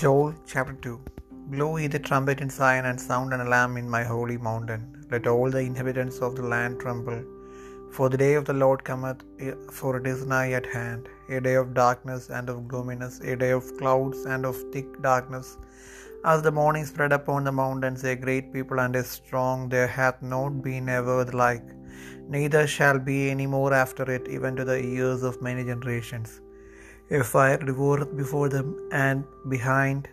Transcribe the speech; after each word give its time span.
Joel 0.00 0.34
chapter 0.50 0.72
2 0.84 1.00
Blow 1.52 1.76
ye 1.76 1.86
the 1.86 1.98
trumpet 2.06 2.40
in 2.44 2.50
Zion, 2.50 2.86
and 2.86 3.00
sound 3.00 3.32
an 3.34 3.42
alarm 3.42 3.76
in 3.76 3.88
my 3.94 4.02
holy 4.02 4.36
mountain. 4.46 4.82
Let 5.10 5.26
all 5.32 5.50
the 5.50 5.60
inhabitants 5.60 6.18
of 6.26 6.34
the 6.36 6.46
land 6.52 6.80
tremble. 6.80 7.20
For 7.92 8.08
the 8.08 8.20
day 8.22 8.32
of 8.34 8.46
the 8.46 8.56
Lord 8.62 8.82
cometh, 8.82 9.20
eh, 9.38 9.52
for 9.70 9.90
it 9.98 10.06
is 10.12 10.24
nigh 10.26 10.52
at 10.52 10.66
hand, 10.66 11.08
a 11.36 11.40
day 11.46 11.54
of 11.54 11.74
darkness 11.74 12.28
and 12.38 12.48
of 12.48 12.66
gloominess, 12.66 13.20
a 13.20 13.36
day 13.36 13.50
of 13.58 13.70
clouds 13.80 14.24
and 14.24 14.44
of 14.50 14.56
thick 14.72 14.88
darkness. 15.02 15.58
As 16.32 16.42
the 16.42 16.56
morning 16.60 16.86
spread 16.86 17.12
upon 17.12 17.44
the 17.44 17.52
mountains, 17.52 18.04
a 18.04 18.16
great 18.16 18.52
people 18.56 18.80
and 18.80 18.96
a 18.96 19.04
strong, 19.04 19.68
there 19.68 19.92
hath 20.00 20.20
not 20.22 20.62
been 20.68 20.88
ever 20.88 21.18
the 21.24 21.36
like, 21.36 21.68
neither 22.36 22.66
shall 22.66 22.98
be 22.98 23.18
any 23.30 23.46
more 23.46 23.72
after 23.84 24.10
it, 24.16 24.26
even 24.38 24.56
to 24.56 24.64
the 24.64 24.80
ears 24.96 25.22
of 25.22 25.42
many 25.48 25.64
generations. 25.72 26.40
A 27.10 27.22
fire 27.22 27.58
devoureth 27.58 28.16
before 28.16 28.48
them, 28.48 28.68
and 28.90 29.24
behind 29.50 30.08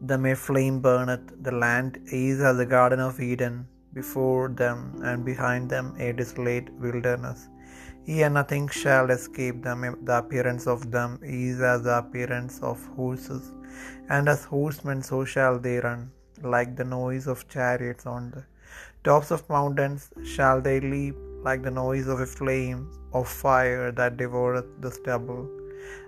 them 0.00 0.24
a 0.24 0.36
flame 0.36 0.80
burneth. 0.80 1.42
The 1.42 1.50
land 1.50 1.98
is 2.12 2.40
as 2.40 2.56
the 2.58 2.66
garden 2.66 3.00
of 3.00 3.20
Eden 3.20 3.66
before 3.92 4.48
them, 4.48 5.00
and 5.02 5.24
behind 5.24 5.68
them 5.68 5.96
a 5.98 6.12
desolate 6.12 6.72
wilderness. 6.74 7.48
Yea, 8.04 8.28
nothing 8.28 8.68
shall 8.68 9.10
escape 9.10 9.62
them. 9.62 9.80
The 10.04 10.18
appearance 10.18 10.66
of 10.68 10.92
them 10.92 11.18
is 11.22 11.60
as 11.60 11.82
the 11.82 11.98
appearance 11.98 12.60
of 12.62 12.86
horses, 12.94 13.52
and 14.08 14.28
as 14.28 14.44
horsemen 14.44 15.02
so 15.02 15.24
shall 15.24 15.58
they 15.58 15.78
run. 15.80 16.10
Like 16.40 16.76
the 16.76 16.84
noise 16.84 17.26
of 17.26 17.48
chariots 17.48 18.06
on 18.06 18.30
the 18.30 18.44
tops 19.02 19.32
of 19.32 19.48
mountains 19.48 20.10
shall 20.24 20.60
they 20.60 20.78
leap, 20.78 21.16
like 21.42 21.62
the 21.64 21.70
noise 21.70 22.06
of 22.06 22.20
a 22.20 22.26
flame 22.26 22.90
of 23.12 23.28
fire 23.28 23.90
that 23.92 24.16
devoureth 24.16 24.80
the 24.80 24.92
stubble. 24.92 25.48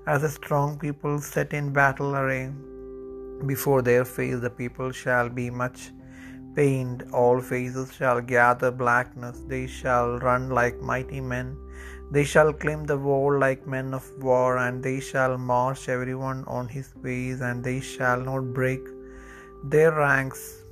As 0.06 0.23
a 0.23 0.28
strong 0.28 0.78
people 0.78 1.20
set 1.20 1.53
in 1.53 1.73
battle 1.73 2.17
array 2.17 2.50
before 3.47 3.83
their 3.83 4.05
face, 4.05 4.41
the 4.41 4.50
people 4.50 4.92
shall 4.92 5.28
be 5.28 5.48
much 5.50 5.91
pained. 6.55 7.05
All 7.12 7.41
faces 7.41 7.92
shall 7.92 8.20
gather 8.20 8.70
blackness. 8.70 9.41
They 9.47 9.67
shall 9.67 10.19
run 10.19 10.50
like 10.50 10.81
mighty 10.81 11.20
men. 11.20 11.56
They 12.11 12.25
shall 12.25 12.53
climb 12.53 12.87
the 12.87 12.98
wall 12.98 13.39
like 13.39 13.67
men 13.67 13.95
of 13.95 14.05
war, 14.20 14.59
and 14.59 14.83
they 14.83 14.98
shall 15.00 15.39
march 15.39 15.89
everyone 15.89 16.44
on 16.47 16.69
his 16.69 16.94
ways, 16.97 17.41
and 17.41 17.62
they 17.62 17.81
shall 17.81 18.20
not 18.20 18.53
break 18.53 18.81
their 19.65 19.92
ranks, 19.92 20.62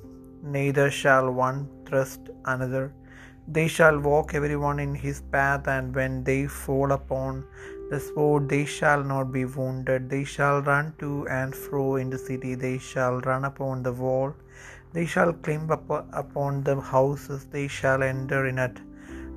neither 0.42 0.90
shall 0.90 1.30
one 1.30 1.68
thrust 1.86 2.30
another. 2.44 2.92
They 3.46 3.68
shall 3.68 3.98
walk 3.98 4.34
everyone 4.34 4.78
in 4.78 4.94
his 4.94 5.20
path, 5.20 5.68
and 5.68 5.94
when 5.94 6.24
they 6.24 6.46
fall 6.46 6.92
upon 6.92 7.44
the 7.90 7.98
sword 7.98 8.48
they 8.48 8.64
shall 8.64 9.02
not 9.02 9.32
be 9.32 9.44
wounded. 9.44 10.10
They 10.10 10.24
shall 10.24 10.60
run 10.62 10.94
to 10.98 11.26
and 11.28 11.54
fro 11.54 11.96
in 11.96 12.10
the 12.10 12.18
city. 12.18 12.54
They 12.54 12.78
shall 12.78 13.20
run 13.20 13.44
upon 13.44 13.82
the 13.82 13.92
wall. 13.92 14.34
They 14.92 15.06
shall 15.06 15.32
climb 15.32 15.70
up 15.70 15.90
upon 16.12 16.64
the 16.64 16.80
houses. 16.80 17.46
They 17.46 17.68
shall 17.68 18.02
enter 18.02 18.46
in 18.46 18.58
at 18.58 18.80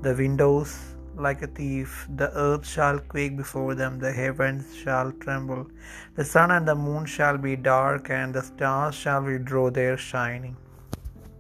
the 0.02 0.16
windows 0.16 0.96
like 1.16 1.42
a 1.42 1.48
thief. 1.48 2.08
The 2.16 2.32
earth 2.38 2.66
shall 2.66 3.00
quake 3.00 3.38
before 3.38 3.76
them. 3.76 4.00
The 4.00 4.12
heavens 4.12 4.76
shall 4.76 5.12
tremble. 5.12 5.68
The 6.16 6.26
sun 6.26 6.52
and 6.52 6.68
the 6.68 6.76
moon 6.76 7.06
shall 7.06 7.38
be 7.38 7.56
dark, 7.56 8.10
and 8.10 8.34
the 8.34 8.42
stars 8.42 8.96
shall 8.96 9.24
withdraw 9.24 9.70
their 9.70 9.98
shining. 9.98 10.58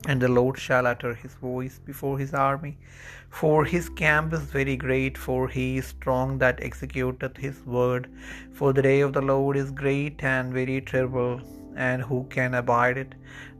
And 0.07 0.19
the 0.19 0.27
Lord 0.27 0.57
shall 0.57 0.87
utter 0.87 1.13
his 1.13 1.33
voice 1.35 1.79
before 1.85 2.17
his 2.17 2.33
army. 2.33 2.77
For 3.29 3.65
his 3.65 3.87
camp 3.87 4.33
is 4.33 4.41
very 4.41 4.75
great, 4.75 5.17
for 5.17 5.47
he 5.47 5.77
is 5.77 5.85
strong 5.85 6.39
that 6.39 6.59
executeth 6.59 7.37
his 7.37 7.63
word. 7.65 8.07
For 8.51 8.73
the 8.73 8.81
day 8.81 9.01
of 9.01 9.13
the 9.13 9.21
Lord 9.21 9.57
is 9.57 9.69
great 9.71 10.23
and 10.23 10.51
very 10.51 10.81
terrible, 10.81 11.39
and 11.75 12.01
who 12.01 12.25
can 12.29 12.55
abide 12.55 12.97
it? 12.97 13.13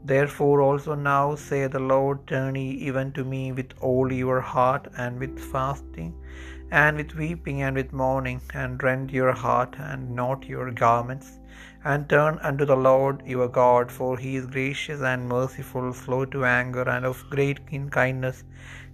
Therefore 0.04 0.60
also 0.62 0.94
now, 0.94 1.36
saith 1.36 1.70
the 1.72 1.78
Lord, 1.78 2.26
turn 2.26 2.56
ye 2.56 2.70
even 2.88 3.12
to 3.12 3.24
me 3.24 3.52
with 3.52 3.72
all 3.80 4.12
your 4.12 4.40
heart, 4.40 4.88
and 4.96 5.20
with 5.20 5.38
fasting, 5.52 6.12
and 6.70 6.96
with 6.96 7.14
weeping, 7.14 7.62
and 7.62 7.76
with 7.76 7.92
mourning, 7.92 8.40
and 8.52 8.82
rend 8.82 9.12
your 9.12 9.32
heart, 9.32 9.76
and 9.78 10.10
not 10.22 10.44
your 10.46 10.70
garments 10.72 11.38
and 11.84 12.08
turn 12.08 12.38
unto 12.42 12.64
the 12.64 12.76
Lord 12.76 13.22
your 13.26 13.48
God, 13.48 13.90
for 13.90 14.16
he 14.16 14.36
is 14.36 14.46
gracious 14.46 15.00
and 15.00 15.28
merciful, 15.28 15.92
slow 15.92 16.24
to 16.26 16.44
anger, 16.44 16.88
and 16.88 17.04
of 17.04 17.24
great 17.30 17.60
kindness, 17.90 18.44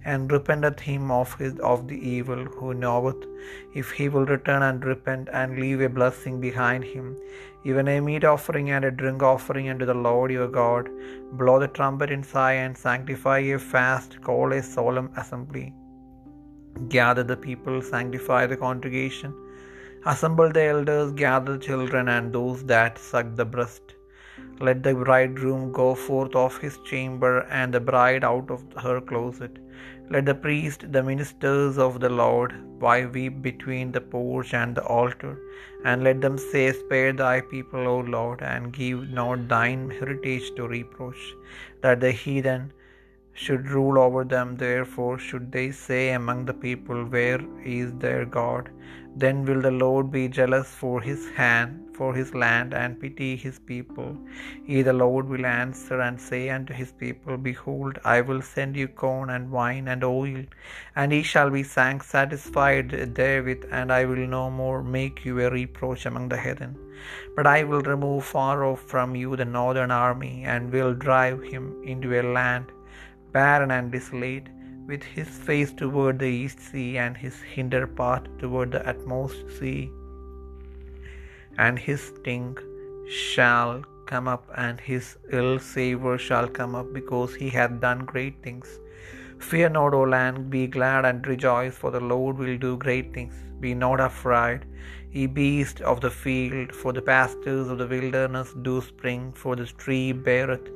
and 0.05 0.31
repenteth 0.31 0.79
him 0.79 1.11
of 1.11 1.33
his 1.41 1.59
of 1.59 1.87
the 1.87 1.99
evil, 2.15 2.45
who 2.57 2.73
knoweth 2.73 3.25
if 3.81 3.91
he 3.91 4.07
will 4.09 4.25
return 4.25 4.63
and 4.69 4.85
repent, 4.85 5.29
and 5.31 5.59
leave 5.59 5.81
a 5.81 5.89
blessing 5.89 6.39
behind 6.47 6.83
him, 6.83 7.17
even 7.63 7.87
a 7.87 7.99
meat 7.99 8.23
offering 8.23 8.69
and 8.71 8.85
a 8.85 8.91
drink 8.91 9.21
offering 9.21 9.69
unto 9.69 9.85
the 9.85 9.99
Lord 10.07 10.31
your 10.31 10.47
God. 10.47 10.89
Blow 11.33 11.59
the 11.59 11.67
trumpet 11.67 12.09
in 12.09 12.23
Zion, 12.23 12.73
sanctify 12.75 13.39
a 13.39 13.59
fast, 13.59 14.21
call 14.21 14.53
a 14.53 14.63
solemn 14.63 15.11
assembly. 15.17 15.67
Gather 16.87 17.23
the 17.23 17.37
people, 17.37 17.81
sanctify 17.81 18.45
the 18.47 18.57
congregation. 18.57 19.33
Assemble 20.05 20.49
the 20.49 20.63
elders, 20.63 21.11
gather 21.11 21.57
the 21.57 21.59
children, 21.59 22.07
and 22.07 22.31
those 22.31 22.63
that 22.63 22.97
suck 22.97 23.35
the 23.35 23.43
breast. 23.43 23.95
Let 24.61 24.81
the 24.81 24.93
bridegroom 24.93 25.73
go 25.73 25.93
forth 25.93 26.35
of 26.35 26.57
his 26.57 26.77
chamber, 26.85 27.45
and 27.49 27.73
the 27.73 27.81
bride 27.81 28.23
out 28.23 28.49
of 28.49 28.63
her 28.81 29.01
closet. 29.01 29.59
Let 30.09 30.25
the 30.25 30.35
priest, 30.35 30.89
the 30.93 31.03
ministers 31.03 31.77
of 31.77 31.99
the 31.99 32.09
Lord, 32.09 32.53
why 32.79 33.07
weep 33.07 33.41
between 33.41 33.91
the 33.91 33.99
porch 33.99 34.53
and 34.53 34.73
the 34.73 34.85
altar, 34.85 35.37
and 35.83 36.01
let 36.01 36.21
them 36.21 36.37
say, 36.37 36.71
Spare 36.71 37.11
thy 37.11 37.41
people, 37.41 37.85
O 37.85 37.99
Lord, 37.99 38.41
and 38.41 38.71
give 38.71 39.09
not 39.09 39.49
thine 39.49 39.89
heritage 39.89 40.55
to 40.55 40.67
reproach, 40.67 41.35
that 41.81 41.99
the 41.99 42.11
heathen 42.11 42.71
should 43.43 43.69
rule 43.75 43.97
over 44.05 44.23
them. 44.33 44.49
Therefore 44.63 45.17
should 45.25 45.45
they 45.57 45.67
say 45.71 46.03
among 46.13 46.39
the 46.45 46.59
people, 46.65 47.03
Where 47.15 47.41
is 47.79 47.91
their 48.05 48.23
God? 48.39 48.69
Then 49.21 49.37
will 49.47 49.61
the 49.67 49.77
Lord 49.83 50.11
be 50.15 50.23
jealous 50.37 50.69
for 50.81 50.95
his 51.01 51.21
hand, 51.37 51.71
for 51.97 52.09
his 52.17 52.29
land, 52.43 52.73
and 52.81 52.99
pity 53.03 53.29
his 53.43 53.57
people. 53.71 54.11
He 54.69 54.81
the 54.87 54.97
Lord 55.01 55.27
will 55.31 55.45
answer 55.45 55.97
and 56.07 56.25
say 56.27 56.41
unto 56.55 56.73
his 56.81 56.91
people, 57.03 57.37
Behold, 57.49 57.97
I 58.15 58.21
will 58.21 58.41
send 58.41 58.77
you 58.81 58.87
corn 59.03 59.29
and 59.35 59.55
wine 59.57 59.87
and 59.93 60.03
oil, 60.03 60.41
and 60.95 61.11
ye 61.15 61.21
shall 61.31 61.51
be 61.57 61.63
satisfied 61.63 62.95
therewith, 63.19 63.65
and 63.79 63.91
I 63.99 64.05
will 64.09 64.25
no 64.37 64.45
more 64.61 64.81
make 64.97 65.25
you 65.25 65.35
a 65.39 65.49
reproach 65.59 66.05
among 66.05 66.27
the 66.33 66.41
heathen. 66.45 66.73
But 67.35 67.47
I 67.57 67.59
will 67.69 67.85
remove 67.93 68.25
far 68.25 68.57
off 68.69 68.81
from 68.93 69.15
you 69.21 69.35
the 69.35 69.51
northern 69.59 69.91
army, 70.07 70.35
and 70.55 70.73
will 70.77 70.93
drive 71.07 71.41
him 71.53 71.65
into 71.93 72.19
a 72.19 72.23
land 72.39 72.67
barren 73.37 73.71
and 73.77 73.91
desolate, 73.91 74.47
with 74.87 75.03
his 75.03 75.29
face 75.47 75.71
toward 75.81 76.17
the 76.19 76.33
east 76.43 76.59
sea, 76.59 76.97
and 77.03 77.15
his 77.15 77.35
hinder 77.53 77.85
part 78.01 78.27
toward 78.41 78.71
the 78.71 78.81
utmost 78.91 79.39
sea. 79.57 79.91
And 81.57 81.77
his 81.87 82.01
stink 82.09 82.61
shall 83.09 83.73
come 84.11 84.27
up, 84.27 84.45
and 84.65 84.79
his 84.79 85.17
ill 85.39 85.59
savour 85.59 86.17
shall 86.27 86.47
come 86.59 86.73
up, 86.81 86.89
because 86.99 87.35
he 87.41 87.49
hath 87.57 87.75
done 87.87 88.01
great 88.13 88.37
things. 88.45 88.69
Fear 89.49 89.69
not, 89.69 89.93
O 89.99 90.01
land, 90.15 90.49
be 90.55 90.63
glad 90.67 91.05
and 91.09 91.27
rejoice, 91.33 91.75
for 91.81 91.91
the 91.91 92.05
Lord 92.13 92.37
will 92.37 92.57
do 92.57 92.71
great 92.77 93.13
things. 93.13 93.35
Be 93.59 93.73
not 93.85 93.99
afraid, 93.99 94.65
ye 95.11 95.25
beasts 95.25 95.81
of 95.81 96.01
the 96.01 96.09
field, 96.09 96.73
for 96.73 96.93
the 96.93 97.01
pastures 97.01 97.67
of 97.67 97.77
the 97.77 97.87
wilderness 97.87 98.53
do 98.61 98.81
spring, 98.81 99.31
for 99.33 99.55
the 99.55 99.65
tree 99.65 100.11
beareth 100.11 100.69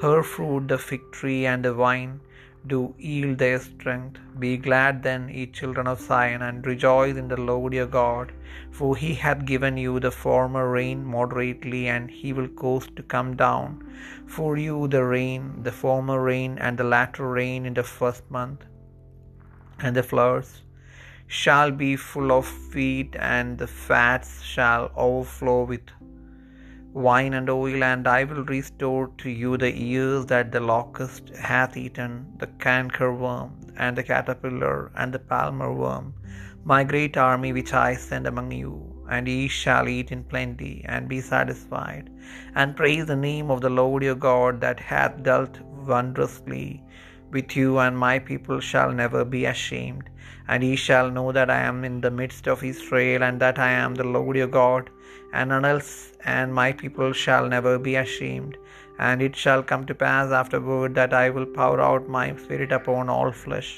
her 0.00 0.22
fruit, 0.22 0.68
the 0.68 0.78
fig 0.78 1.10
tree 1.12 1.46
and 1.46 1.64
the 1.64 1.72
vine 1.72 2.20
do 2.66 2.94
yield 2.98 3.38
their 3.38 3.58
strength. 3.58 4.18
Be 4.38 4.56
glad 4.56 5.02
then, 5.02 5.28
ye 5.28 5.46
children 5.46 5.86
of 5.86 6.00
Zion, 6.00 6.42
and 6.42 6.66
rejoice 6.66 7.16
in 7.16 7.28
the 7.28 7.40
Lord 7.40 7.72
your 7.72 7.86
God, 7.86 8.32
for 8.72 8.96
he 8.96 9.14
hath 9.14 9.44
given 9.44 9.76
you 9.76 10.00
the 10.00 10.10
former 10.10 10.68
rain 10.70 11.04
moderately, 11.04 11.86
and 11.88 12.10
he 12.10 12.32
will 12.32 12.48
cause 12.48 12.88
to 12.96 13.02
come 13.02 13.36
down 13.36 13.88
for 14.26 14.56
you 14.56 14.88
the 14.88 15.04
rain, 15.04 15.62
the 15.62 15.72
former 15.72 16.20
rain, 16.20 16.58
and 16.58 16.76
the 16.76 16.84
latter 16.84 17.28
rain 17.28 17.64
in 17.64 17.74
the 17.74 17.84
first 17.84 18.28
month. 18.30 18.64
And 19.78 19.94
the 19.94 20.02
flowers 20.02 20.62
shall 21.26 21.70
be 21.70 21.96
full 21.96 22.32
of 22.32 22.48
wheat, 22.74 23.16
and 23.18 23.58
the 23.58 23.66
fats 23.66 24.42
shall 24.42 24.90
overflow 24.96 25.64
with 25.64 25.82
wine 26.92 27.34
and 27.34 27.50
oil, 27.50 27.82
and 27.82 28.06
I 28.08 28.24
will 28.24 28.44
restore 28.44 29.08
to 29.18 29.28
you 29.28 29.56
the 29.56 29.76
years 29.76 30.26
that 30.26 30.52
the 30.52 30.60
locust 30.60 31.30
hath 31.36 31.76
eaten, 31.76 32.32
the 32.38 32.46
cankerworm, 32.46 33.50
and 33.76 33.96
the 33.96 34.02
caterpillar, 34.02 34.92
and 34.94 35.12
the 35.12 35.18
palmer 35.18 35.72
worm, 35.72 36.14
my 36.64 36.84
great 36.84 37.16
army 37.16 37.52
which 37.52 37.72
I 37.74 37.94
send 37.94 38.26
among 38.26 38.52
you. 38.52 38.92
And 39.08 39.28
ye 39.28 39.46
shall 39.46 39.88
eat 39.88 40.10
in 40.10 40.24
plenty, 40.24 40.84
and 40.88 41.08
be 41.08 41.20
satisfied, 41.20 42.10
and 42.54 42.74
praise 42.74 43.06
the 43.06 43.14
name 43.14 43.50
of 43.50 43.60
the 43.60 43.70
Lord 43.70 44.02
your 44.02 44.16
God 44.16 44.60
that 44.62 44.80
hath 44.80 45.22
dealt 45.22 45.60
wondrously 45.60 46.82
with 47.36 47.56
you, 47.60 47.70
and 47.84 48.04
my 48.08 48.16
people 48.30 48.60
shall 48.68 48.90
never 49.00 49.22
be 49.36 49.42
ashamed. 49.54 50.04
And 50.48 50.62
ye 50.68 50.74
shall 50.86 51.08
know 51.16 51.28
that 51.36 51.50
I 51.56 51.60
am 51.70 51.78
in 51.88 51.96
the 52.04 52.14
midst 52.20 52.44
of 52.52 52.64
Israel, 52.72 53.22
and 53.28 53.40
that 53.44 53.58
I 53.68 53.70
am 53.84 53.94
the 53.96 54.08
Lord 54.16 54.36
your 54.42 54.52
God, 54.60 54.84
and 55.32 55.50
none 55.54 55.66
else, 55.72 55.90
and 56.36 56.58
my 56.60 56.68
people 56.82 57.12
shall 57.22 57.46
never 57.54 57.74
be 57.88 57.94
ashamed. 58.04 58.54
And 59.06 59.20
it 59.28 59.34
shall 59.42 59.62
come 59.70 59.84
to 59.88 60.00
pass 60.04 60.30
afterward 60.40 60.94
that 60.98 61.14
I 61.24 61.26
will 61.36 61.48
pour 61.58 61.78
out 61.88 62.14
my 62.18 62.26
spirit 62.44 62.72
upon 62.80 63.10
all 63.16 63.32
flesh. 63.44 63.70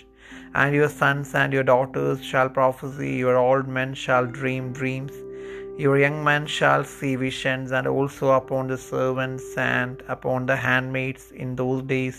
And 0.60 0.75
your 0.81 0.90
sons 1.00 1.34
and 1.40 1.52
your 1.56 1.69
daughters 1.72 2.19
shall 2.31 2.50
prophesy, 2.58 3.12
your 3.25 3.37
old 3.46 3.66
men 3.78 3.93
shall 4.05 4.26
dream 4.40 4.66
dreams, 4.81 5.14
your 5.84 5.96
young 6.05 6.19
men 6.28 6.44
shall 6.58 6.82
see 6.84 7.14
visions, 7.26 7.72
and 7.78 7.87
also 7.96 8.31
upon 8.40 8.66
the 8.72 8.81
servants 8.93 9.49
and 9.56 10.02
upon 10.16 10.46
the 10.50 10.58
handmaids 10.69 11.26
in 11.44 11.50
those 11.60 11.82
days 11.94 12.19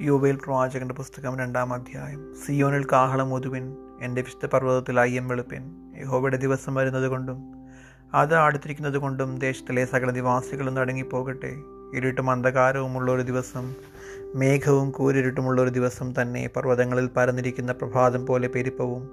യോവേൽ 0.00 0.36
പ്രവാചകന്റെ 0.36 0.94
പുസ്തകം 0.94 1.38
രണ്ടാം 1.38 1.72
അധ്യായം. 1.72 2.34
സിയോനിൽ 2.46 2.86
കാഹളം 2.92 3.34
ഒതുവിൻ 3.34 3.76
എന്റെ 4.02 4.22
വിശുദ്ധ 4.22 4.46
പർവതത്തിൽ 4.46 5.00
അയ്യം 5.00 5.28
വെളുപ്പിൻ. 5.28 5.62
യഹോബയുടെ 6.00 6.36
ദിവസം 6.36 6.74
വരുന്നത് 6.74 7.08
കൊണ്ടും 7.08 7.38
അത് 8.14 8.34
അടുത്തിരിക്കുന്നത് 8.34 8.98
കൊണ്ടും 8.98 9.38
ദേശത്തിലെ 9.38 9.84
സകല 9.84 10.10
നിവാസികളും 10.10 10.76
തടങ്ങിപ്പോകട്ടെ 10.76 11.52
ഇരുട്ടും 11.94 12.30
അന്ധകാരവുമുള്ള 12.30 13.12
ഒരു 13.12 13.22
ദിവസം 13.22 13.74
മേഘവും 14.34 14.90
കൂരിരുട്ടുമുള്ള 14.90 15.62
ഒരു 15.62 15.70
ദിവസം 15.70 16.14
തന്നെ 16.20 16.48
പർവതങ്ങളിൽ 16.56 17.06
പരന്നിരിക്കുന്ന 17.16 17.72
പ്രഭാതം 17.72 18.26
പോലെ 18.26 18.48
പെരുപ്പവും 18.48 19.10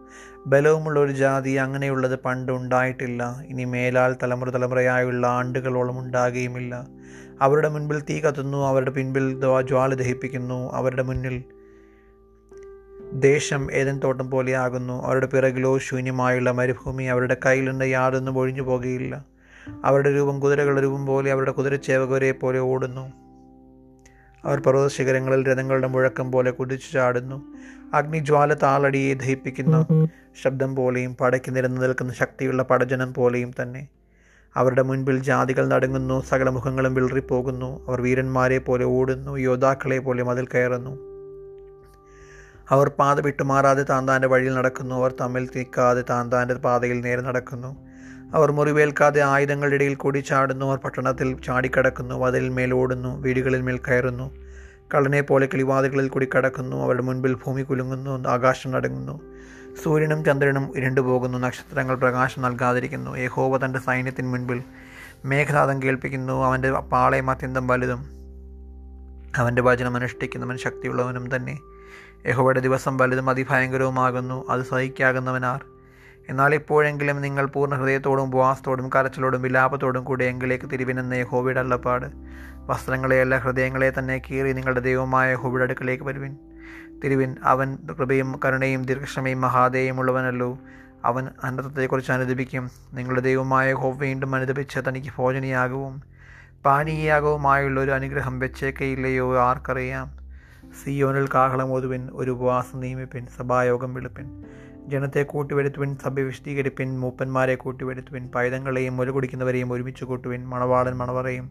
ബലവുമുള്ള 0.47 0.99
ഒരു 0.99 1.11
ജാതി 1.11 1.49
അങ്ങനെയുള്ളത് 1.49 2.19
പണ്ട് 2.19 2.51
ഉണ്ടായിട്ടില്ല. 2.51 3.41
ഇനി 3.47 3.63
മേലാൽ 3.63 4.15
തലമുറ 4.23 4.49
തലമുറയായുള്ള 4.49 5.27
ആണ്ടുകളോളം 5.27 5.99
ഉണ്ടാകുകയുമില്ല. 5.99 6.87
അവരുടെ 7.41 7.69
മുൻപിൽ 7.69 7.99
തീ 7.99 8.21
കത്തുന്നു 8.21 8.57
അവരുടെ 8.57 8.91
പിൻപിൽ 8.91 9.41
ജ്വാല 9.61 9.93
ദഹിപ്പിക്കുന്നു 9.93 10.71
അവരുടെ 10.73 11.03
മുന്നിൽ 11.03 11.43
ദേശം 13.13 13.71
ഏതൻ 13.71 13.99
തോട്ടം 13.99 14.31
പോലെയാകുന്നു 14.31 15.03
അവരുടെ 15.03 15.25
പിറകിലോ 15.25 15.77
ശൂന്യമായുള്ള 15.77 16.51
മരുഭൂമി 16.51 17.03
അവരുടെ 17.03 17.37
നിന്ന് 17.69 17.85
യാതൊന്നും 17.85 18.37
ഒഴിഞ്ഞു 18.37 18.61
പോകുകയില്ല. 18.61 19.25
അവരുടെ 19.85 20.15
രൂപം 20.15 20.39
കുതിരകളുടെ 20.39 20.83
രൂപം 20.83 21.05
പോലെ 21.05 21.31
അവരുടെ 21.31 21.51
കുതിരച്ചേവകരെ 21.51 22.31
പോലെ 22.31 22.59
ഓടുന്നു. 22.59 23.13
അവർ 24.45 24.59
പർവത 24.59 24.87
ശിഖരങ്ങളിൽ 24.87 25.47
രഥങ്ങളുടെ 25.47 25.87
മുഴക്കം 25.87 26.31
പോലെ 26.31 26.51
കുതിച്ചു 26.51 26.93
ചാടുന്നു. 26.93 27.43
അഗ്നിജ്വാല 27.93 28.53
താളടിയെ 28.53 29.13
ദഹിപ്പിക്കുന്നു 29.13 30.07
ശബ്ദം 30.43 30.75
പോലെയും 30.75 31.15
പടയ്ക്ക് 31.15 31.55
നിരന്നു 31.55 31.81
നിൽക്കുന്ന 31.81 32.13
ശക്തിയുള്ള 32.13 32.63
പടജനം 32.63 33.13
പോലെയും 33.13 33.51
തന്നെ. 33.61 33.87
അവരുടെ 34.57 34.81
മുൻപിൽ 34.81 35.19
ജാതികൾ 35.19 35.68
നടങ്ങുന്നു 35.68 36.22
സകല 36.22 36.50
മുഖങ്ങളും 36.50 36.94
വിളറിപ്പോകുന്നു. 36.94 37.88
അവർ 37.88 38.02
വീരന്മാരെ 38.02 38.57
പോലെ 38.57 38.86
ഓടുന്നു 38.86 39.38
യോദ്ധാക്കളെ 39.38 40.00
പോലെ 40.00 40.24
മതിൽ 40.24 40.46
കയറുന്നു. 40.46 40.98
അവർ 42.69 42.90
പാത 42.90 43.22
വിട്ടുമാറാതെ 43.22 43.84
താന്താന്റെ 43.84 44.28
വഴിയിൽ 44.28 44.54
നടക്കുന്നു. 44.54 44.96
അവർ 44.96 45.13
തമ്മിൽ 45.22 45.50
തിക്കാതെ 45.56 46.04
താന്താന്റെ 46.10 46.54
പാതയിൽ 46.54 47.02
നേരെ 47.02 47.22
നടക്കുന്നു. 47.22 47.75
അവർ 48.36 48.52
മുറിവേൽക്കാതെ 48.52 49.22
ആയുധങ്ങളുടെ 49.22 49.75
ഇടയിൽ 49.75 49.96
കൂടി 49.96 50.19
ചാടുന്നു 50.19 50.66
അവർ 50.66 50.78
പട്ടണത്തിൽ 50.78 51.42
ചാടിക്കടക്കുന്നു 51.42 52.16
മതിലിൽ 52.16 52.50
മേൽ 52.50 52.74
ഓടുന്നു 52.74 53.22
വീടുകളിൽ 53.22 53.62
മേൽ 53.62 53.78
കയറുന്നു. 53.78 54.31
കള്ളനെ 54.96 55.22
പോലെ 55.22 55.46
കിളിവാതികളിൽ 55.46 56.07
കൂടി 56.07 56.30
കടക്കുന്നു. 56.36 56.78
അവരുടെ 56.78 57.02
മുൻപിൽ 57.02 57.34
ഭൂമി 57.34 57.62
കുലുങ്ങുന്നു 57.62 58.30
ആകാശം 58.30 58.72
നടുങ്ങുന്നു. 58.72 59.34
സൂര്യനും 59.83 60.24
ചന്ദ്രനും 60.24 60.77
ഇരുണ്ടു 60.77 61.01
പോകുന്നു. 61.01 61.38
നക്ഷത്രങ്ങൾ 61.38 61.95
പ്രകാശം 61.95 62.42
നൽകാതിരിക്കുന്നു. 62.42 63.18
യഹോവ 63.18 63.66
തന്റെ 63.66 63.80
സൈന്യത്തിന് 63.80 64.27
മുൻപിൽ 64.27 64.63
മേഘനാഥം 65.25 65.83
കേൾപ്പിക്കുന്നു. 65.83 66.45
അവന്റെ 66.45 66.72
പാളയം 66.72 67.30
അത്യന്തം 67.31 67.68
വലുതും 67.68 68.01
അവന്റെ 69.38 69.62
വചനം 69.62 69.95
അനുഷ്ഠിക്കുന്നവൻ 69.95 70.57
ശക്തിയുള്ളവനും 70.57 71.36
തന്നെ. 71.36 71.60
യഹോവയുടെ 72.27 72.60
ദിവസം 72.60 72.98
വലുതും 72.98 73.30
അതിഭയങ്കരവുമാകുന്നു. 73.30 74.45
അത് 74.50 74.62
സഹിക്കാകുന്നവനാർ. 74.62 75.66
എന്നാൽ 76.30 76.56
ഇപ്പോഴെങ്കിലും 76.56 77.21
നിങ്ങൾ 77.21 77.45
പൂർണ 77.45 77.75
ഹൃദയത്തോടും 77.75 78.24
ഉപവാസത്തോടും 78.24 78.89
കരച്ചിലോടും 78.95 79.42
വിലാപത്തോടും 79.42 80.04
കൂടി 80.04 80.25
എങ്കിലേക്ക് 80.25 80.71
തിരിവിനെന്ന 80.71 81.13
യഹോവയുടെ 81.13 81.60
അള്ളപ്പാട് 81.60 82.06
വസ്ത്രങ്ങളെയല്ല 82.66 83.38
ഹൃദയങ്ങളെ 83.38 83.94
തന്നെ 84.00 84.18
കീറി 84.18 84.54
നിങ്ങളുടെ 84.54 84.80
ദൈവമായ 84.80 85.31
യഹോബിയുടെ 85.31 85.63
അടുക്കലേക്ക് 85.63 86.04
വരുവിൻ. 86.04 86.38
തിരുവിൻ 87.03 87.35
അവൻ 87.44 87.77
കൃപയും 88.00 88.39
കരുണയും 88.45 88.83
ദീർഘക്ഷമയും 88.83 89.41
മഹാദേയും 89.41 90.00
ഉള്ളവനല്ലോ 90.00 90.59
അവൻ 91.06 91.27
അനർത്ഥത്തെക്കുറിച്ച് 91.44 92.12
അനുദപിക്കും 92.12 92.69
നിങ്ങളുടെ 92.94 93.21
ദൈവമായ 93.21 93.73
ഹോവ് 93.73 94.00
വീണ്ടും 94.00 94.35
അനുദപിച്ച് 94.35 94.79
തനിക്ക് 94.89 95.07
ഭോജനയാകവും 95.17 96.01
പാനീയാകവുമായുള്ള 96.65 97.79
ഒരു 97.79 97.91
അനുഗ്രഹം 97.91 98.39
വെച്ചേക്കയില്ലയോ 98.39 99.38
ആർക്കറിയാം? 99.38 100.07
സിയോനിൽ 100.83 101.27
കാഹളം 101.33 101.73
ഒതുവിൻ 101.73 102.09
ഒരു 102.13 102.31
ഉപവാസം 102.31 102.79
നിയമിപ്പിൻ 102.79 103.27
സഭായോഗം 103.38 103.94
വിളിപ്പിൻ. 103.94 104.44
ജനത്തെ 104.88 105.23
കൂട്ടിവരുത്തുവിൻ 105.23 105.95
സഭ 105.95 106.19
വിശദീകരിപ്പിൻ 106.19 107.00
മൂപ്പന്മാരെ 107.00 107.56
കൂട്ടിവരുത്തുവിൻ 107.56 108.27
പൈതങ്ങളെയും 108.27 108.97
മുല 108.97 109.09
കുടിക്കുന്നവരെയും 109.09 109.73
ഒരുമിച്ച് 109.73 110.06
കൂട്ടുവിൻ 110.06 110.50
മണവാളൻ 110.50 110.97
മണവറയും 110.97 111.50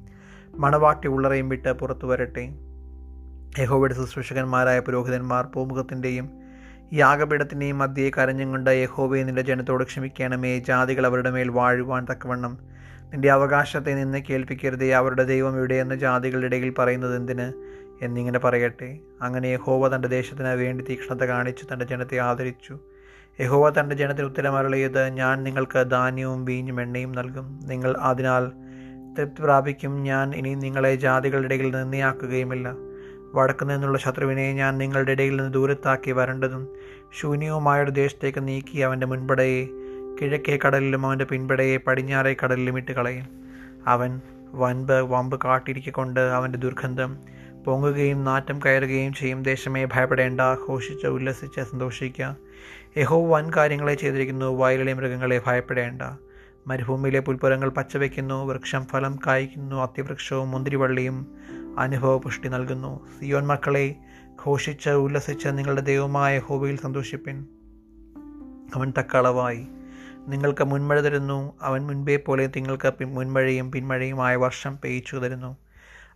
മണവാട്ടി 0.55 1.09
ഉള്ളറയും 1.09 1.49
വിട്ട് 1.49 1.73
പുറത്തു 1.73 2.07
വരട്ടെ 2.07 2.74
യഹോവയുടെ 3.59 3.95
ശുശ്രൂഷകന്മാരായ 3.95 4.79
പുരോഹിതന്മാർ 4.81 5.45
പൂമുഖത്തിന്റെയും 5.45 6.31
യാഗപീഠത്തിന്റെയും 6.93 7.79
മധ്യയെ 7.79 8.11
കരഞ്ഞും 8.11 8.51
കൊണ്ട് 8.51 8.71
യഹോവയെ 8.71 9.23
നിന്റെ 9.25 9.43
ജനത്തോട് 9.43 9.85
ക്ഷമിക്കണമേ. 9.85 10.59
ജാതികൾ 10.59 11.07
അവരുടെ 11.07 11.31
മേൽ 11.31 11.49
വാഴുവാൻ 11.49 12.07
തക്കവണ്ണം 12.11 12.59
നിന്റെ 13.13 13.31
അവകാശത്തെ 13.31 13.93
നിന്ന് 13.95 14.19
കേൾപ്പിക്കരുതേ. 14.31 14.91
അവരുടെ 14.91 15.23
ദൈവം 15.23 15.57
ഇവിടെയെന്ന് 15.57 15.95
ജാതികളുടെ 15.95 16.47
ഇടയിൽ 16.47 16.75
പറയുന്നത് 16.79 17.17
എന്തിന് 17.17 17.53
എന്നിങ്ങനെ 18.05 18.39
പറയട്ടെ. 18.39 18.99
അങ്ങനെ 19.23 19.47
യഹോവ 19.47 19.95
തന്റെ 19.95 20.09
ദേശത്തിന് 20.09 20.49
വേണ്ടി 20.49 20.85
തീക്ഷ്ണത 20.85 21.25
കാണിച്ചു 21.25 21.67
തന്റെ 21.73 21.85
ജനത്തെ 21.85 22.19
ആദരിച്ചു. 22.19 22.79
യഹോവ 23.41 23.71
തന്റെ 23.71 23.97
ജനത്തിന് 23.97 24.27
ഉത്തരമരളിയത് 24.27 25.09
ഞാൻ 25.09 25.43
നിങ്ങൾക്ക് 25.43 25.91
ധാന്യവും 25.91 26.45
വീഞ്ഞും 26.45 26.81
എണ്ണയും 26.81 27.13
നൽകും. 27.13 27.61
നിങ്ങൾ 27.65 27.97
അതിനാൽ 28.01 28.53
തൃപ്തി 29.19 29.43
പ്രാപിക്കും. 29.43 30.03
ഞാൻ 30.03 30.35
ഇനി 30.35 30.55
നിങ്ങളെ 30.55 30.97
ജാതികളുടെ 30.97 31.55
ഇടയിൽ 31.55 31.77
നിന്നയാക്കുകയുമില്ല 31.77 32.94
വടക്കു 33.35 33.65
നിന്നുള്ള 33.65 33.99
ശത്രുവിനെ 33.99 34.53
ഞാൻ 34.53 34.79
നിങ്ങളുടെ 34.79 35.13
ഇടയിൽ 35.13 35.37
നിന്ന് 35.37 35.53
ദൂരത്താക്കി 35.53 36.11
വരേണ്ടതും 36.11 36.69
ശൂന്യവുമായൊരു 37.21 37.91
ദേശത്തേക്ക് 37.91 38.49
നീക്കി 38.49 38.79
അവന്റെ 38.79 39.07
മുൻപടയെ 39.07 39.67
കിഴക്കേ 40.23 40.59
കടലിലും 40.67 41.07
അവന്റെ 41.07 41.25
പിൻപടയെ 41.25 41.77
പടിഞ്ഞാറേ 41.77 42.37
കടലിലും 42.45 42.77
ഇട്ട് 42.77 42.93
കളയും 42.93 43.27
അവൻ 43.87 44.21
വൻപ് 44.53 44.93
വമ്പ് 44.93 45.41
കാട്ടിരിക്കൊണ്ട് 45.45 46.21
അവന്റെ 46.21 46.59
ദുർഗന്ധം 46.59 47.19
പൊങ്ങുകയും 47.65 48.25
നാറ്റം 48.25 48.61
കയറുകയും 48.67 49.13
ചെയ്യും. 49.13 49.43
ദേശമേ 49.43 49.85
ഭയപ്പെടേണ്ട 49.85 50.41
ഘോഷിച്ച് 50.69 51.07
ഉല്ലസിച്ച് 51.07 51.61
സന്തോഷിക്കുക. 51.61 52.37
യഹോ 52.97 53.27
വൻ 53.27 53.51
കാര്യങ്ങളെ 53.57 53.95
ചെയ്തിരിക്കുന്നു. 53.95 54.47
വയലിലെ 54.47 54.93
മൃഗങ്ങളെ 54.93 55.43
ഭയപ്പെടേണ്ട. 55.47 56.03
മരുഭൂമിയിലെ 56.67 57.21
പുൽപ്പുരങ്ങൾ 57.21 57.69
പച്ചവെക്കുന്നു. 57.69 58.45
വൃക്ഷം 58.45 58.87
ഫലം 58.87 59.19
കായ്ക്കുന്നു. 59.27 59.77
അത്യവൃക്ഷവും 59.77 60.51
മുന്തിരിവള്ളിയും 60.51 61.27
അനുഭവ 61.79 62.19
പുഷ്ടി 62.19 62.49
നൽകുന്നു. 62.49 63.07
സിയോൻ 63.19 63.47
മക്കളെ 63.47 63.95
ഘോഷിച്ച് 64.47 64.91
ഉല്ലസിച്ച് 64.91 65.49
നിങ്ങളുടെ 65.49 65.81
ദൈവമായ 65.81 66.39
ഹോബയിൽ 66.39 66.77
സന്തോഷിപ്പിൻ. 66.77 67.47
അവൻ 68.75 68.93
തക്കളവായി. 68.99 69.67
നിങ്ങൾക്ക് 70.29 70.65
മുൻമഴ 70.65 71.01
തരുന്നു. 71.01 71.53
അവൻ 71.63 71.87
മുൻപേ 71.87 72.17
പോലെ 72.17 72.47
നിങ്ങൾക്ക് 72.47 73.05
മുൻമഴയും 73.05 73.73
പിന്മഴയുമായ 73.73 74.37
വർഷം 74.37 74.79
പെയ്ച്ചു 74.85 75.17
തരുന്നു. 75.17 75.57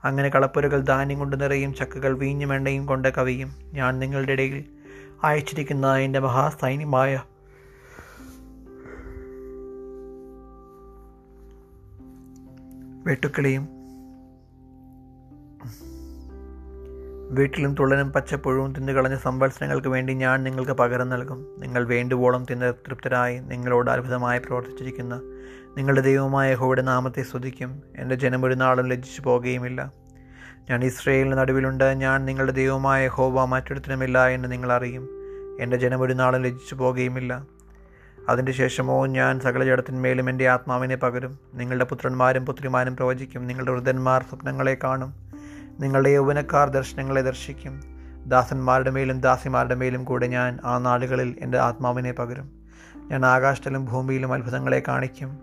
അങ്ങനെ 0.05 0.29
കളപ്പുരകൾ 0.29 0.81
ധാന്യം 0.81 1.19
കൊണ്ട് 1.19 1.41
നിറയും 1.41 1.75
ചക്കകൾ 1.75 2.19
വീഞ്ഞും 2.19 2.55
എണ്ണയും 2.55 2.87
കൊണ്ട് 2.87 3.09
കവിയും. 3.09 3.53
ഞാൻ 3.73 3.99
നിങ്ങളുടെ 3.99 4.33
ഇടയിൽ 4.33 4.65
അയച്ചിരിക്കുന്ന 5.25 5.97
എന്റെ 5.97 6.19
മഹാസൈന്യമായ 6.19 7.23
വെട്ടുക്കിളിയും 13.07 13.78
വീട്ടിലും 17.31 17.75
തുള്ളനും 17.75 18.13
പച്ചപ്പുഴവും 18.13 18.73
തിന്നുകളഞ്ഞ 18.73 19.17
സംവത്സരങ്ങൾക്ക് 19.17 19.89
വേണ്ടി 19.89 20.13
ഞാൻ 20.13 20.43
നിങ്ങൾക്ക് 20.43 20.73
പകരം 20.73 21.09
നൽകും. 21.09 21.47
നിങ്ങൾ 21.59 21.85
വേണ്ടുവോളം 21.85 22.47
തിന്ന് 22.51 22.75
തൃപ്തരായി 22.75 23.39
നിങ്ങളോട് 23.39 23.91
അത്ഭുതമായി 23.91 24.39
പ്രവർത്തിച്ചിരിക്കുന്ന 24.39 25.21
നിങ്ങളുടെ 25.77 26.01
ദൈവമായ 26.01 26.55
ഹോയുടെ 26.55 26.83
നാമത്തെ 26.83 27.23
സ്തുതിക്കും. 27.23 27.83
എന്റെ 27.99 28.15
ജനം 28.15 28.45
ഒരു 28.45 28.55
നാളും 28.55 28.87
ലജ്ജിച്ചു 28.87 29.23
പോകുകയുമില്ല. 29.23 29.93
ഞാൻ 30.71 30.85
ഇസ്രയേലിന് 30.85 31.39
നടുവിലുണ്ട്. 31.39 31.85
ഞാൻ 31.85 32.25
നിങ്ങളുടെ 32.25 32.53
ദൈവമായ 32.53 33.09
ഹോവ 33.09 33.45
മറ്റൊരുത്തനുമില്ല 33.45 34.29
എന്ന് 34.29 34.53
നിങ്ങൾ 34.53 34.73
അറിയും. 34.73 35.09
എന്റെ 35.61 35.77
ജനം 35.77 36.01
ഒരു 36.01 36.13
നാളും 36.13 36.43
ലജ്ജിച്ചു 36.43 36.75
പോകുകയുമില്ല. 36.75 37.45
അതിന്റെ 38.29 38.53
ശേഷമോ 38.53 39.07
ഞാൻ 39.07 39.41
സകല 39.41 39.65
ജഡത്തിന്മേലും 39.65 40.31
എന്റെ 40.31 40.49
ആത്മാവിനെ 40.49 40.97
പകരും. 40.97 41.39
നിങ്ങളുടെ 41.55 41.85
പുത്രന്മാരും 41.85 42.47
പുത്രിമാരും 42.47 42.97
പ്രവചിക്കും. 42.97 43.47
നിങ്ങളുടെ 43.47 43.73
വൃദ്ധന്മാർ 43.73 44.23
സ്വപ്നങ്ങളെ 44.23 44.79
കാണും. 44.85 45.28
നിങ്ങളുടെ 45.81 46.09
യൗവനക്കാർ 46.09 46.69
ദർശനങ്ങളെ 46.69 47.23
ദർശിക്കും. 47.23 47.81
ദാസന്മാരുടെ 48.27 48.91
മേലും 48.91 49.21
ദാസിമാരുടെ 49.21 49.75
മേലും 49.75 50.05
കൂടെ 50.05 50.27
ഞാൻ 50.27 50.59
ആ 50.65 50.79
നാളുകളിൽ 50.79 51.37
എന്റെ 51.41 51.59
ആത്മാവിനെ 51.59 52.13
പകരും. 52.13 52.51
ഞാൻ 52.97 53.27
ആകാശത്തിലും 53.27 53.85
ഭൂമിയിലും 53.85 54.33
അത്ഭുതങ്ങളെ 54.33 54.83
കാണിക്കും. 54.89 55.39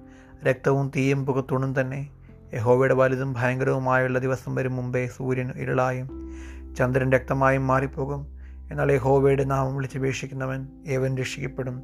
രക്തവും 0.46 0.92
തീയും 0.96 1.26
പുകത്തുണും 1.26 1.82
തന്നെ. 1.82 2.10
യഹോവയുടെ 2.54 2.94
വലുതും 2.94 3.34
ഭയങ്കരവുമായുള്ള 3.34 4.20
ദിവസം 4.20 4.56
വരും 4.56 4.76
മുമ്പേ 4.76 5.08
സൂര്യൻ 5.08 5.52
ഇരുളായും 5.56 6.32
ചന്ദ്രൻ 6.78 7.12
രക്തമായും 7.12 7.68
മാറിപ്പോകും. 7.68 8.28
എന്നാൽ 8.72 8.92
യഹോവയുടെ 8.92 9.44
നാമം 9.44 9.76
വിളിച്ചപേക്ഷിക്കുന്നവൻ 9.76 10.68
ഏവൻ 10.88 11.18
രക്ഷിക്കപ്പെടും. 11.18 11.84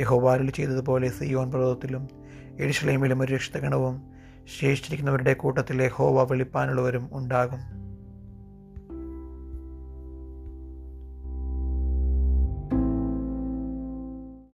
യഹോബാരിൽ 0.00 0.50
ചെയ്തതുപോലെ 0.50 1.08
സിയോൻ 1.08 1.50
പർവതത്തിലും 1.50 2.08
എരിശ്ലേമിലും 2.58 3.22
ഒരു 3.22 3.34
രക്ഷിതഗണവും 3.34 4.02
ശേഷിച്ചിരിക്കുന്നവരുടെ 4.60 5.32
കൂട്ടത്തിൽ 5.32 5.82
യഹോവ 5.82 6.24
വെളിപ്പാനുള്ളവരും 6.30 7.08
ഉണ്ടാകും. 7.12 7.81